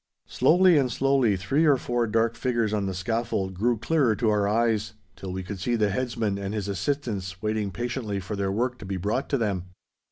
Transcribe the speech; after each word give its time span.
Slowly 0.25 0.79
and 0.79 0.91
slowly 0.91 1.37
three 1.37 1.63
or 1.65 1.77
four 1.77 2.07
dark 2.07 2.33
figures 2.35 2.73
on 2.73 2.87
the 2.87 2.93
scaffold 2.95 3.53
grew 3.53 3.77
clearer 3.77 4.15
to 4.15 4.31
our 4.31 4.47
eyes, 4.47 4.93
till 5.15 5.31
we 5.31 5.43
could 5.43 5.59
see 5.59 5.75
the 5.75 5.91
headsman 5.91 6.39
and 6.39 6.55
his 6.55 6.67
assistants 6.67 7.39
waiting 7.43 7.69
patiently 7.69 8.19
for 8.19 8.35
their 8.35 8.51
work 8.51 8.79
to 8.79 8.85
be 8.87 8.97
brought 8.97 9.29
to 9.29 9.37
them. 9.37 9.65